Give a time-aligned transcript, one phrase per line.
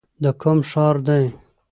[0.23, 1.23] د کوم ښار دی؟